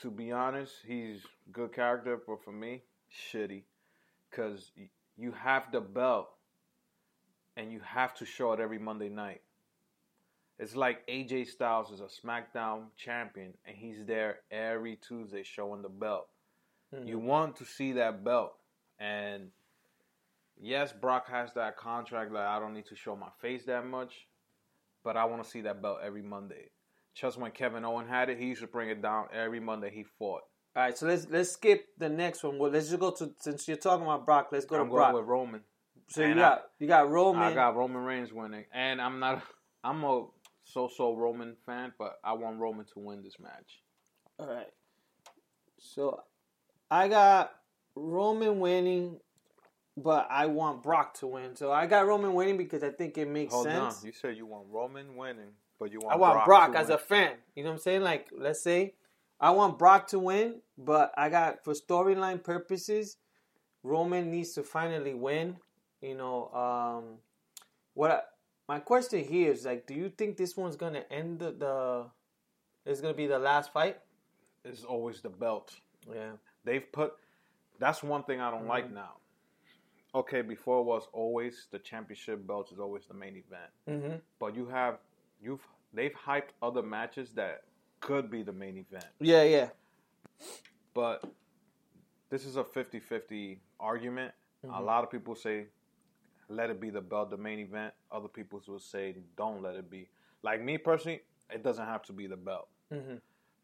[0.00, 3.64] to be honest, he's good character, but for me, shitty.
[4.30, 4.72] Because
[5.16, 6.28] you have the belt,
[7.56, 9.42] and you have to show it every Monday night.
[10.60, 15.88] It's like AJ Styles is a SmackDown champion, and he's there every Tuesday showing the
[15.88, 16.28] belt.
[16.94, 17.08] Hmm.
[17.08, 18.52] You want to see that belt,
[18.98, 19.48] and
[20.60, 24.26] yes, Brock has that contract that I don't need to show my face that much,
[25.02, 26.68] but I want to see that belt every Monday.
[27.14, 30.04] Just when Kevin Owen had it, he used to bring it down every Monday he
[30.04, 30.42] fought.
[30.76, 32.58] All right, so let's let's skip the next one.
[32.58, 34.48] Well, let's just go to since you're talking about Brock.
[34.52, 35.14] Let's go I'm to going Brock.
[35.14, 35.62] with Roman.
[36.08, 37.42] so you and got you got Roman.
[37.44, 39.42] I got Roman Reigns winning, and I'm not.
[39.82, 40.26] I'm a
[40.72, 43.80] so-so Roman fan, but I want Roman to win this match.
[44.38, 44.68] All right.
[45.78, 46.22] So
[46.90, 47.52] I got
[47.94, 49.18] Roman winning,
[49.96, 51.56] but I want Brock to win.
[51.56, 53.98] So I got Roman winning because I think it makes Hold sense.
[54.00, 56.78] on, you said you want Roman winning, but you want I want Brock, Brock, to
[56.78, 56.94] as win.
[56.94, 57.32] a fan.
[57.54, 58.02] You know what I'm saying?
[58.02, 58.94] Like, let's say
[59.40, 63.16] I want Brock to win, but I got for storyline purposes,
[63.82, 65.56] Roman needs to finally win.
[66.02, 67.18] You know, um,
[67.94, 68.20] what I,
[68.70, 73.00] my question here is like, do you think this one's gonna end the, the is
[73.00, 73.96] gonna be the last fight?
[74.64, 75.74] It's always the belt.
[76.08, 76.34] Yeah.
[76.64, 77.14] They've put.
[77.80, 78.94] That's one thing I don't like Mm-hmm.
[79.06, 79.14] now.
[80.14, 84.16] Okay, before it was always the championship belt is always the main event, Mm-hmm.
[84.38, 84.98] but you have
[85.42, 87.64] you've they've hyped other matches that
[87.98, 89.10] could be the main event.
[89.20, 89.68] Yeah, yeah.
[90.94, 91.24] but
[92.30, 94.32] this is a 50-50 argument.
[94.64, 94.74] Mm-hmm.
[94.76, 95.66] A lot of people say
[96.50, 97.94] let it be the belt, the main event.
[98.10, 100.08] Other people will say don't let it be.
[100.42, 102.68] Like me personally, it doesn't have to be the belt.
[102.92, 103.16] Mm-hmm.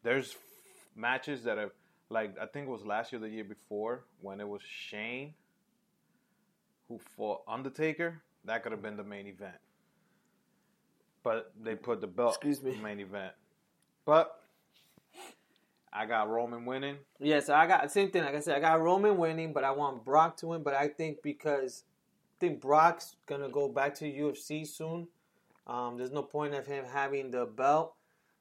[0.03, 0.35] There's
[0.95, 1.71] matches that have
[2.09, 5.33] like I think it was last year, the year before when it was Shane
[6.87, 9.55] who fought Undertaker, that could have been the main event.
[11.23, 12.79] But they put the belt Excuse me.
[12.81, 13.33] main event.
[14.05, 14.39] But
[15.91, 16.97] I got Roman winning.
[17.19, 18.23] Yeah, so I got same thing.
[18.23, 20.63] Like I said, I got Roman winning, but I want Brock to win.
[20.63, 21.83] But I think because
[22.39, 25.07] think Brock's gonna go back to UFC soon.
[25.65, 27.93] Um, there's no point of him having the belt.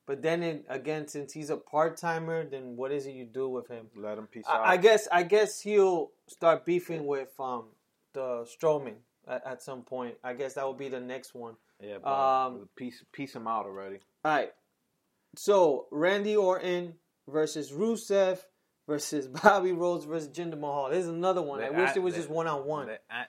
[0.07, 3.49] But then it, again, since he's a part timer, then what is it you do
[3.49, 3.87] with him?
[3.97, 4.61] Let him peace out.
[4.61, 7.65] I, I guess I guess he'll start beefing with um
[8.13, 8.95] the Strowman
[9.27, 10.15] at, at some point.
[10.23, 11.55] I guess that will be the next one.
[11.81, 13.99] yeah, but um, peace, peace him out already.
[14.25, 14.53] All right.
[15.35, 16.95] So Randy Orton
[17.29, 18.39] versus Rusev
[18.87, 20.91] versus Bobby Rhodes versus Jinder Mahal.
[20.91, 21.61] This is another one.
[21.63, 22.87] I wish add- it was they- just one on one.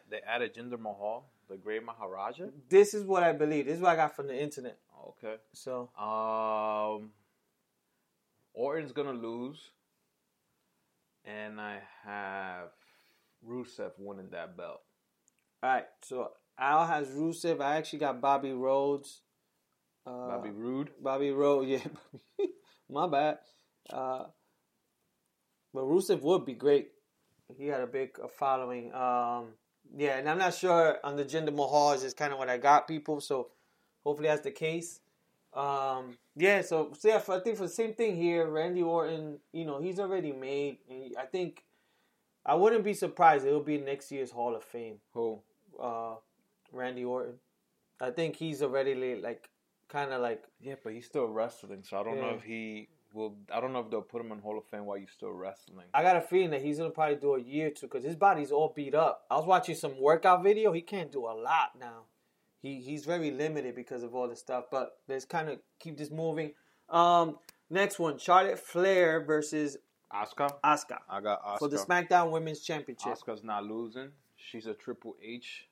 [0.10, 2.46] They, added Jinder Mahal, the Great Maharaja.
[2.70, 3.66] This is what I believe.
[3.66, 4.78] This is what I got from the internet.
[5.10, 5.36] Okay.
[5.54, 7.12] So Um,
[8.54, 9.60] Orton's gonna lose,
[11.26, 12.70] and I have
[13.48, 14.82] Rusev winning that belt.
[15.64, 15.86] all right.
[16.02, 17.62] So Al has Rusev.
[17.62, 19.22] I actually got Bobby Rhodes.
[20.06, 20.92] Uh, Bobby Roode.
[21.02, 21.68] Bobby Rhodes.
[22.40, 22.46] Yeah.
[22.90, 23.40] My bad.
[23.90, 24.26] Uh,
[25.78, 26.90] but Rusev would be great.
[27.56, 28.92] He had a big uh, following.
[28.96, 29.50] Um,
[29.96, 32.58] yeah, and I'm not sure on the Jinder Mahal is just kind of what I
[32.58, 33.22] got people.
[33.22, 33.50] So
[34.04, 35.02] hopefully that's the case.
[35.54, 39.66] Um, yeah, so, so yeah, I think for the same thing here, Randy Orton, you
[39.66, 40.80] know, he's already made.
[40.90, 41.64] And I think
[42.44, 43.46] I wouldn't be surprised.
[43.46, 44.96] It'll be next year's Hall of Fame.
[45.14, 45.42] Who?
[45.80, 46.16] Uh,
[46.72, 47.36] Randy Orton.
[48.02, 49.48] I think he's already like
[49.90, 53.36] kind of like Yeah, but he's still wrestling, so I don't know if he will.
[53.54, 55.88] I don't know if they'll put him in Hall of Fame while he's still wrestling.
[55.94, 58.16] I got a feeling that he's gonna probably do a year or two because his
[58.16, 59.26] body's all beat up.
[59.30, 60.72] I was watching some workout video.
[60.72, 62.04] He can't do a lot now.
[62.62, 64.66] He he's very limited because of all this stuff.
[64.72, 66.54] But let's kind of keep this moving.
[66.90, 67.38] Um,
[67.70, 69.78] next one: Charlotte Flair versus
[70.14, 70.52] Asuka.
[70.64, 71.60] Asuka I got Asuka.
[71.60, 73.14] for the SmackDown Women's Championship.
[73.14, 74.10] Asuka's not losing.
[74.38, 75.68] She's a Triple H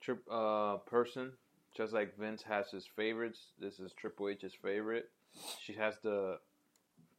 [0.00, 1.32] trip uh person.
[1.76, 5.10] Just like Vince has his favorites, this is Triple H's favorite.
[5.62, 6.38] She has the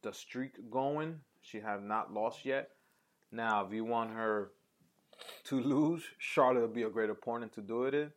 [0.02, 1.20] the streak going.
[1.42, 2.70] She have not lost yet.
[3.32, 4.52] Now, if you want her
[5.44, 8.12] to lose, Charlotte would be a great opponent to do it in.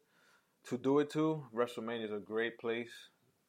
[0.70, 2.92] To do it to, WrestleMania is a great place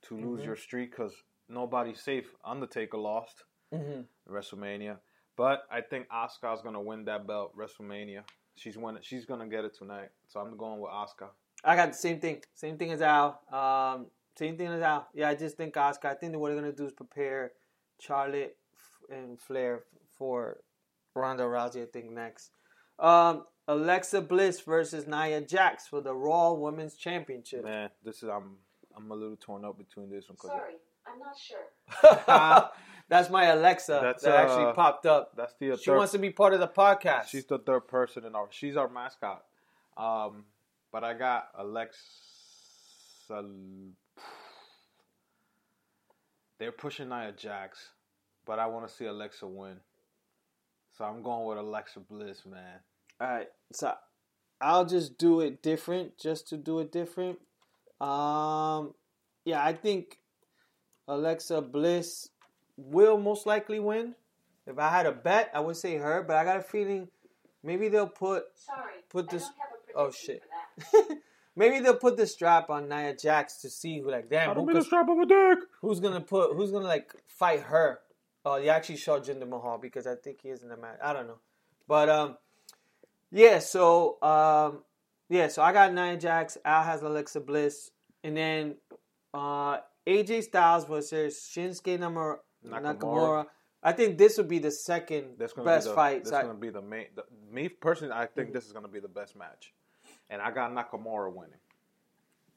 [0.03, 1.15] to lose your streak because
[1.49, 2.35] nobody's safe.
[2.45, 3.45] Undertaker lost.
[3.73, 4.07] Mhm.
[4.29, 4.99] WrestleMania.
[5.37, 8.25] But I think Asuka's gonna win that belt WrestleMania.
[8.57, 10.11] She's win She's gonna get it tonight.
[10.29, 11.31] So I'm going with Asuka.
[11.65, 12.43] I got the same thing.
[12.55, 13.41] Same thing as Al.
[13.51, 15.09] Um, same thing as Al.
[15.15, 16.07] Yeah, I just think Asuka.
[16.07, 17.53] I think that what they're gonna do is prepare
[17.99, 18.57] Charlotte
[19.11, 19.85] and Flair
[20.19, 20.59] for
[21.15, 21.83] Ronda Rousey.
[21.83, 22.51] I think next.
[22.99, 27.65] Um, Alexa Bliss versus Nia Jax for the Raw Women's Championship.
[27.65, 28.57] Man, this is I'm
[28.97, 30.37] I'm a little torn up between this one.
[30.37, 30.75] 'cause Sorry,
[31.07, 32.71] I'm not sure.
[33.09, 35.33] That's my Alexa That's, that actually uh, popped up.
[35.37, 35.97] That's the She third.
[35.99, 37.27] wants to be part of the podcast.
[37.27, 38.47] she's the third person in our.
[38.51, 39.45] She's our mascot.
[39.97, 40.45] Um,
[40.93, 41.99] but I got Alexa.
[46.65, 47.91] They're pushing Nia Jax,
[48.47, 49.77] but I want to see Alexa win.
[50.97, 52.79] So I'm going with Alexa Bliss, man.
[53.21, 53.93] All right, so
[54.63, 57.39] I'll just do it different, just to do it different.
[58.01, 58.95] Um,
[59.45, 60.21] yeah, I think
[61.07, 62.31] Alexa Bliss
[62.79, 64.15] will most likely win.
[64.67, 67.09] If I had a bet, I would say her, but I got a feeling
[67.63, 70.41] maybe they'll put Sorry, Put I this- don't have a oh, prediction
[71.03, 71.19] shit.
[71.55, 71.71] for that.
[71.71, 74.85] maybe they'll put the strap on Nia Jax to see who like damn who could-
[74.85, 75.59] strap of a dick.
[75.81, 78.01] who's gonna put who's gonna like fight her.
[78.47, 80.99] Oh, you actually showed Jinder Mahal because I think he is in the match.
[81.03, 81.39] I don't know,
[81.89, 82.37] but um,
[83.31, 83.59] yeah.
[83.59, 84.83] So um,
[85.31, 85.49] yeah.
[85.49, 86.59] So I got Nia Jax.
[86.65, 87.91] Al has Alexa Bliss,
[88.23, 88.77] and then
[89.33, 92.99] uh, AJ Styles versus Shinsuke Namura- Nakamura.
[92.99, 93.47] Nakamura.
[93.83, 96.25] I think this would be the second That's gonna best be the, fight.
[96.25, 97.07] That's So gonna be the main.
[97.15, 99.73] The, me personally, I think this is gonna be the best match,
[100.35, 101.61] and I got Nakamura winning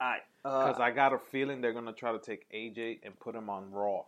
[0.02, 3.36] Alright, because uh, I got a feeling they're gonna try to take AJ and put
[3.36, 4.02] him on Raw.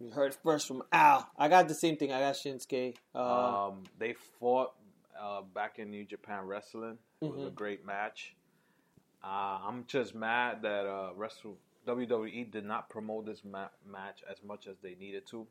[0.00, 1.28] you heard it first from Al.
[1.38, 2.12] I got the same thing.
[2.12, 2.96] I got Shinsuke.
[3.14, 4.72] Uh, Um, they fought
[5.20, 6.98] uh, back in New Japan Wrestling.
[7.22, 7.54] It was a Mhm.
[7.54, 8.34] great match.
[9.22, 14.42] Uh, I'm just mad that uh, Wrestle WWE did not promote this ma- match as
[14.42, 15.46] much as they needed to.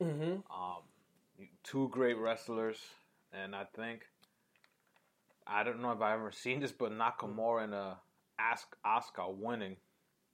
[0.00, 0.42] mhm.
[0.50, 0.82] Um,
[1.62, 2.78] two great wrestlers,
[3.32, 4.06] and I think
[5.46, 7.94] I don't know if I've ever seen this, but Nakamura and uh,
[8.38, 9.76] Ask Asuka winning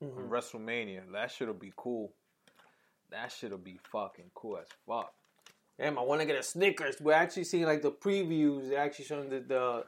[0.02, 0.32] Mm-hmm.
[0.32, 1.02] WrestleMania.
[1.12, 2.12] That shit'll be cool.
[3.12, 5.12] That shit'll be fucking cool as fuck.
[5.78, 6.96] Damn, I want to get a Snickers.
[7.00, 8.68] We're actually seeing like the previews.
[8.70, 9.84] They're actually showing that the,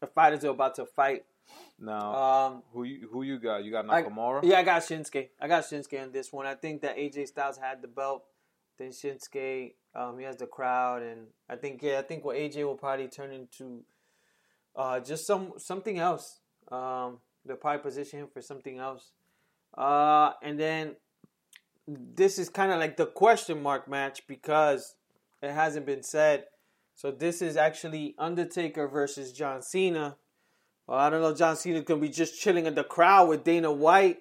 [0.00, 1.24] the fighters are about to fight.
[1.80, 3.64] Now, Um, who you who you got?
[3.64, 4.40] You got I- Nakamura.
[4.42, 5.28] yeah, I got Shinsuke.
[5.40, 6.44] I got Shinsuke on this one.
[6.44, 8.24] I think that AJ Styles had the belt.
[8.78, 12.62] Then Shinsuke, um, he has the crowd, and I think yeah, I think what AJ
[12.64, 13.84] will probably turn into
[14.76, 16.40] Uh, just some something else.
[16.70, 19.12] Um, they'll probably position him for something else.
[19.76, 20.96] Uh, and then
[21.86, 24.94] this is kind of like the question mark match because
[25.42, 26.44] it hasn't been said.
[26.94, 30.16] So this is actually Undertaker versus John Cena.
[30.86, 31.34] Well, I don't know.
[31.34, 34.18] John Cena's gonna be just chilling in the crowd with Dana White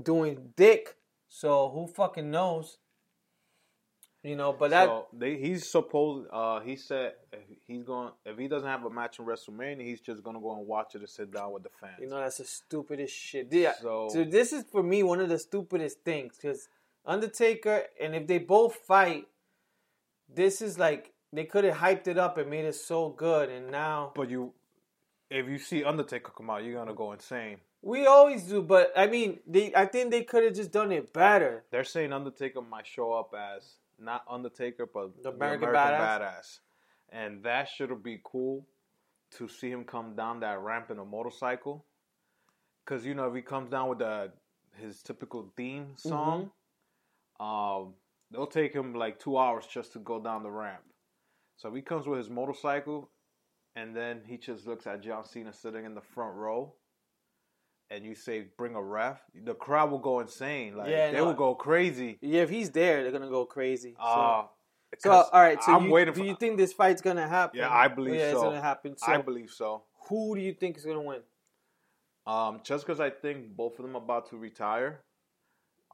[0.00, 0.96] doing dick.
[1.28, 2.78] So who fucking knows?
[4.22, 6.28] You know, but that so they, he's supposed.
[6.30, 8.10] Uh, he said if he's going.
[8.26, 10.98] If he doesn't have a match in WrestleMania, he's just gonna go and watch it
[11.00, 11.94] and sit down with the fans.
[12.00, 13.48] you know that's the stupidest shit.
[13.50, 13.72] Yeah.
[13.80, 16.68] So- So, this is for me one of the stupidest things because
[17.06, 19.26] Undertaker and if they both fight,
[20.28, 23.70] this is like they could have hyped it up and made it so good, and
[23.70, 24.52] now but you,
[25.30, 27.56] if you see Undertaker come out, you're gonna go insane.
[27.82, 28.60] we always do.
[28.62, 31.64] But I mean, they I think they could have just done it better.
[31.70, 36.20] They're saying Undertaker might show up as not Undertaker, but The the American American, Badass?
[36.20, 36.58] Badass.
[37.10, 38.66] and that should be cool
[39.32, 41.84] to see him come down that ramp in a motorcycle.
[42.84, 44.32] Because you know, if he comes down with the
[44.76, 46.50] his typical theme song,
[47.38, 47.94] um,
[48.30, 50.82] they'll take him like two hours just to go down the ramp.
[51.56, 53.10] So if he comes with his motorcycle,
[53.76, 56.74] and then he just looks at John Cena sitting in the front row.
[57.92, 60.76] And you say, "Bring a ref," the crowd will go insane.
[60.76, 61.24] Like Yeah, they no.
[61.26, 62.18] will go crazy.
[62.20, 63.94] Yeah, if he's there, they're gonna go crazy.
[63.98, 64.46] So, Uh,
[64.98, 65.60] so all right.
[65.62, 66.26] So I'm you, waiting do for.
[66.26, 67.58] you think this fight's gonna happen?
[67.58, 68.44] Yeah, I believe yeah, it's so.
[68.44, 68.96] gonna happen.
[68.96, 69.82] So I believe so.
[70.08, 71.22] who do you think is gonna win?
[72.26, 75.00] Um, just because I think both of them about to retire,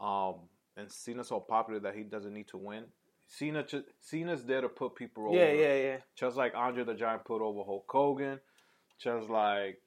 [0.00, 0.34] um,
[0.76, 2.84] and Cena's so popular that he doesn't need to win.
[3.26, 3.64] Cena,
[4.00, 5.36] Cena's there to put people over.
[5.36, 5.96] Yeah, yeah, yeah.
[6.14, 8.40] Just like Andre the Giant put over Hulk Hogan,
[8.98, 9.80] just like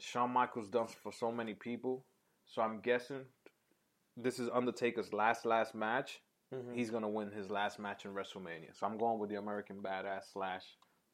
[0.00, 2.04] Shawn Michaels done for so many people.
[2.46, 3.24] So I'm guessing
[4.16, 6.20] this is Undertaker's last last match.
[6.52, 6.74] Mhm.
[6.74, 8.74] He's gonna win his last match in WrestleMania.
[8.76, 10.64] So I'm going with the American Badass slash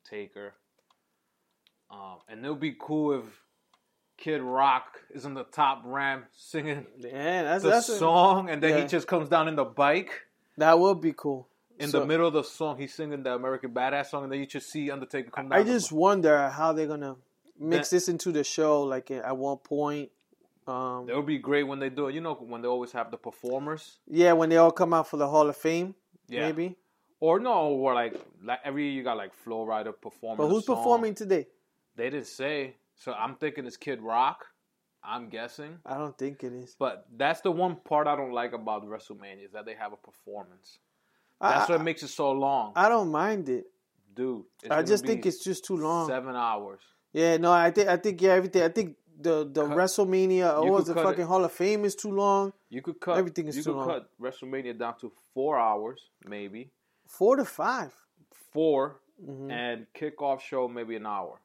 [0.05, 0.55] Taker.
[1.91, 3.25] Um, and it'll be cool if
[4.17, 8.63] Kid Rock is on the top ramp singing Yeah, that's the that's a- song, and
[8.63, 8.81] then yeah.
[8.83, 10.27] he just comes down in the bike.
[10.57, 11.49] that would be cool.
[11.79, 14.41] In So, the middle of the song, he's singing the American Badass song, and then
[14.41, 15.59] you just see Undertaker come down.
[15.59, 17.17] I just wonder how they're gonna
[17.61, 18.83] mix That- this into the show.
[18.83, 20.11] Like at one point,
[20.67, 22.15] um, it would be great when they do it.
[22.15, 23.99] You know, when they always have the performers.
[24.07, 25.95] yeah, when they all come out for the Hall of Fame,
[26.29, 26.47] Yeah.
[26.47, 26.77] maybe.
[27.21, 30.39] Or no, or like like every year you got like Flo Rida performing.
[30.39, 31.47] But who's performing today?
[31.97, 32.77] They didn't say.
[32.95, 34.47] So I'm thinking it's Kid Rock.
[35.03, 35.79] I'm guessing.
[35.87, 36.77] I don't think it is.
[36.79, 39.97] But that's the one part I don't like about WrestleMania is that they have a
[39.97, 40.79] performance.
[41.41, 43.65] That's I, what makes it so long, I don't mind it.
[44.15, 44.45] dude.
[44.71, 46.07] I just think it's just too long.
[46.07, 46.81] seven hours.
[47.13, 48.63] Yeah, no, I think I think yeah, everything.
[48.63, 51.27] I think the the Cut- WrestleMania or could the fucking it.
[51.27, 52.53] Hall of Fame is too long.
[52.71, 53.89] You could cut Everything is You too could long.
[53.89, 56.71] cut WrestleMania down to four hours, maybe
[57.07, 57.93] Four to five.
[58.53, 59.51] 4 Mhm.
[59.51, 61.41] and kickoff show maybe an hour.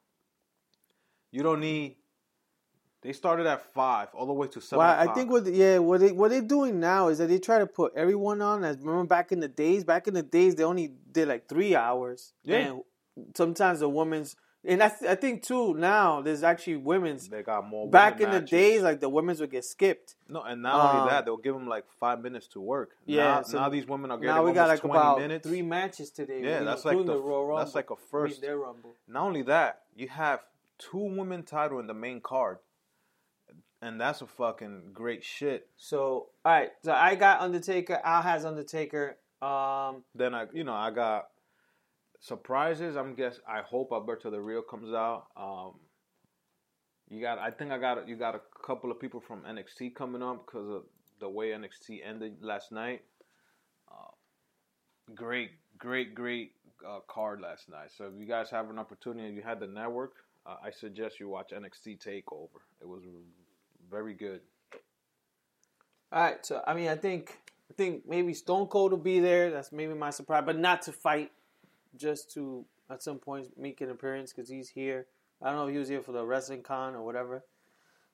[1.32, 1.98] You don't need.
[3.02, 4.80] They started at five, all the way to seven.
[4.80, 7.60] Well, I think what yeah what they what they're doing now is that they try
[7.60, 8.64] to put everyone on.
[8.64, 11.76] As remember back in the days, back in the days they only did like three
[11.76, 12.34] hours.
[12.44, 12.58] Yeah.
[12.58, 12.82] And
[13.36, 14.36] sometimes the women's
[14.68, 17.28] and I, th- I think too now there's actually women's.
[17.30, 17.90] they got more.
[17.90, 20.16] Back in women the days, like the women's would get skipped.
[20.28, 22.92] No, and not Um, only that, they'll give them like five minutes to work.
[23.06, 25.48] Yeah, now, so now these women are getting Now we got like twenty about minutes.
[25.48, 26.42] three matches today.
[26.44, 27.58] Yeah, that's like the- Royal Rumble.
[27.58, 28.42] that's like a first.
[28.42, 28.96] their Rumble.
[29.08, 30.42] Not only that, you have
[30.78, 32.58] two women title in the main card,
[33.82, 35.68] and that's a fucking great shit.
[35.78, 38.00] So all right, so I got Undertaker.
[38.04, 39.18] Al has Undertaker.
[39.42, 41.28] Um, Then I, you know, I got
[42.26, 42.96] surprises.
[42.96, 43.40] I'm guess.
[43.48, 45.28] I hope Alberto Del Rio comes out.
[45.38, 45.74] Um,
[47.10, 47.38] you got.
[47.38, 48.08] I think I got.
[48.08, 50.84] You got a couple of people from NXT coming up because of
[51.20, 53.02] the way NXT ended last night.
[53.92, 54.12] Uh,
[55.14, 56.54] great, great, great
[56.88, 57.90] uh, card last night.
[57.96, 60.14] So if you guys have an opportunity, and you had the network,
[60.46, 62.62] uh, I suggest you watch NXT Takeover.
[62.82, 63.04] It was
[63.90, 64.42] very good.
[66.12, 67.38] All right, so I mean, I think
[67.70, 69.52] I think maybe Stone Cold will be there.
[69.52, 71.32] That's maybe my surprise, but not to fight,
[71.98, 75.08] just to at some point make an appearance because he's here.
[75.42, 77.44] I don't know if he was here for the wrestling con or whatever,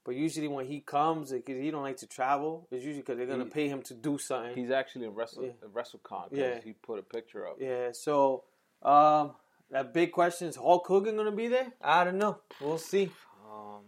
[0.03, 3.27] but usually when he comes, because he don't like to travel, it's usually because they're
[3.27, 4.55] gonna He- pay him to do something.
[4.55, 6.17] He's actually in wrestling Wrestle Yeah.
[6.17, 6.27] WrestleCon.
[6.31, 6.59] Yeah.
[6.61, 7.57] he put a picture up.
[7.59, 8.43] yeah, so
[8.81, 9.35] um,
[9.69, 11.71] that big question is Hulk Hogan gonna be there?
[11.81, 12.39] I don't know.
[12.59, 13.11] We'll see.
[13.49, 13.81] Um,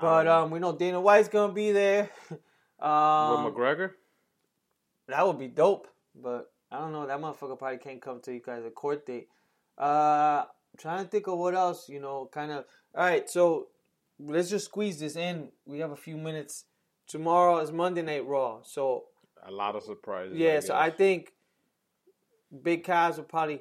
[0.00, 0.44] But know.
[0.44, 2.10] um, we know Dana White's gonna be there.
[2.80, 3.92] um, with McGregor.
[5.08, 7.06] That would be dope, but I don't know.
[7.06, 9.28] That motherfucker probably can't come to you guys a court date.
[9.78, 10.44] Uh,
[10.76, 12.64] trying to think of what else, you know, kind of.
[12.94, 13.68] All right, so
[14.18, 15.48] let's just squeeze this in.
[15.66, 16.64] We have a few minutes.
[17.06, 19.04] Tomorrow is Monday Night Raw, so
[19.46, 20.36] A lot of surprises.
[20.38, 20.60] yeah.
[20.60, 21.32] so I think
[22.62, 23.60] Big Cass will probably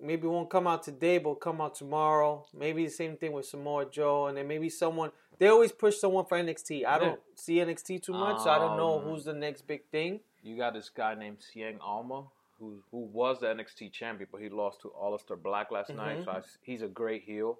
[0.00, 2.46] maybe won't come out today, but come out tomorrow.
[2.56, 5.10] Maybe the same thing with Samoa Joe, and then maybe someone.
[5.38, 6.84] They always push someone for NXT.
[6.86, 9.84] I don't see NXT too much, so I don't know Um, who's the next big
[9.90, 10.20] thing.
[10.42, 12.24] You got this guy named Cien Almas,
[12.58, 16.24] who who was the NXT champion, but he lost to Aleister Black last night.
[16.24, 17.58] So I, he's a great heel.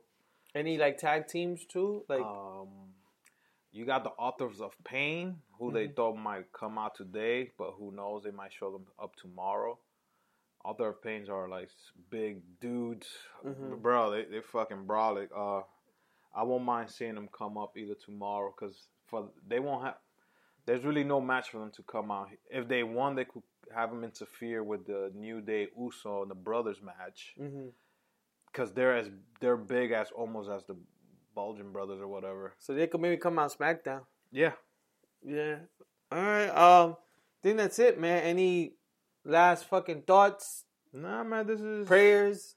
[0.55, 2.05] Any like tag teams too?
[2.09, 2.68] Like Um,
[3.70, 7.92] you got the authors of Pain, who they thought might come out today, but who
[7.92, 8.22] knows?
[8.24, 9.78] They might show them up tomorrow.
[10.64, 11.70] Author of Pains are like
[12.11, 13.07] big dudes,
[13.82, 14.11] bro.
[14.11, 15.28] They they fucking brawling.
[15.34, 15.61] Uh,
[16.34, 19.94] I won't mind seeing them come up either tomorrow because for they won't have.
[20.68, 22.28] There's really no match for them to come out.
[22.50, 23.42] If they won, they could
[23.74, 27.34] have them interfere with the New Day Uso and the Brothers match
[28.52, 29.08] because they're as
[29.40, 30.76] they're big as almost as the
[31.34, 32.52] Bludgeon Brothers or whatever.
[32.58, 34.02] so they could maybe come out SmackDown.
[34.30, 34.52] Yeah.
[35.24, 35.56] Yeah.
[36.12, 36.48] All right.
[36.50, 36.96] Um,
[37.42, 38.22] think that's it, man.
[38.24, 38.74] Any
[39.24, 42.56] last fucking thoughts, Nah, man, this is prayers?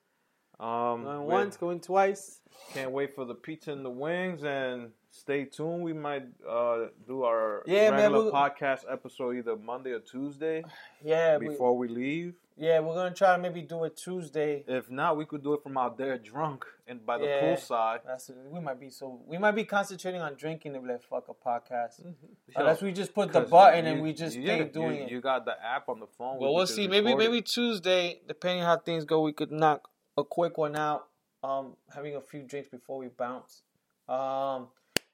[0.59, 2.39] Um, Going once, going twice.
[2.74, 5.84] can't wait for the pizza and the wings, and stay tuned.
[5.84, 10.64] We might uh do our Yeah, man, regular we- podcast episode either Monday or Tuesday
[11.03, 12.36] Yeah, before we leave.
[12.57, 14.64] yeah, we're gonna try to maybe do it Tuesday.
[14.68, 17.41] If not, we could do it from out there drunk and by the Yeah.
[17.55, 17.99] poolside.
[18.05, 21.28] That's we might be so we might be concentrating on drinking if we like fuck
[21.28, 22.03] a podcast.
[22.03, 22.14] Yo,
[22.55, 25.12] Unless we just put the button you- and we just yeah, keep doing you, it.
[25.12, 26.39] You got the app on the phone.
[26.39, 26.88] Well, we we'll see.
[26.88, 27.18] Maybe it.
[27.18, 31.07] maybe Tuesday, depending how things go, we could knock a quick one out.
[31.43, 33.64] Um, having a few drinks before we bounce.
[34.07, 34.68] Um,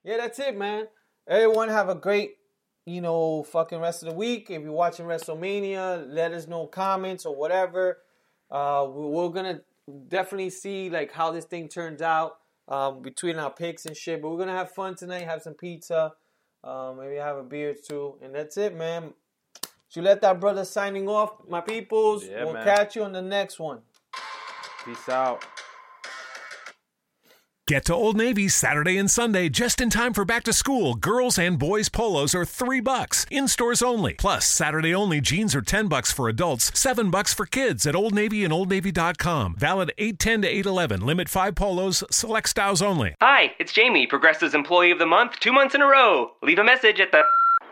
[0.07, 0.87] yeah, that's it, man.
[1.27, 2.37] Everyone have a great,
[2.85, 4.49] you know, fucking rest of the week.
[4.49, 7.97] If you're watching WrestleMania, let us know comments or whatever.
[8.49, 9.59] Uh, we- we're gonna
[10.07, 12.37] definitely see like how this thing turns out
[12.69, 14.21] um, between our picks and shit.
[14.21, 15.23] But we're gonna have fun tonight.
[15.23, 16.13] Have some pizza.
[16.63, 19.13] Um, maybe have a beer too, and that's it, man.
[19.89, 22.25] So let that brother signing off, my peoples.
[22.25, 22.63] Yeah, we'll man.
[22.65, 23.79] catch you on the next one.
[24.85, 25.45] Peace out.
[27.68, 30.95] Get to Old Navy Saturday and Sunday just in time for back to school.
[30.95, 34.13] Girls and boys polos are 3 bucks, in stores only.
[34.13, 38.15] Plus, Saturday only jeans are 10 bucks for adults, 7 bucks for kids at Old
[38.15, 39.55] Navy and OldNavy.com.
[39.57, 41.05] Valid 810 to 811.
[41.05, 43.15] Limit 5 polos, select styles only.
[43.20, 46.32] Hi, it's Jamie, Progressive's Employee of the Month, two months in a row.
[46.41, 47.24] Leave a message at the.